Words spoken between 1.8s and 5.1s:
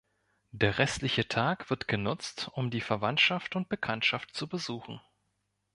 genutzt, um die Verwandtschaft und Bekanntschaft zu besuchen.